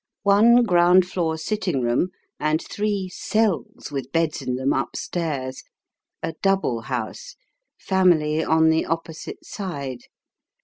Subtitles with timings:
[0.23, 2.09] One ground floor sitting room,
[2.39, 5.61] and three cells with beds in them \ip stairs.
[6.23, 7.35] A double house.
[7.77, 10.05] Family on the opposite side.